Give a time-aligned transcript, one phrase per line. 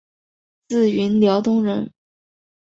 [0.67, 1.93] 自云辽东人。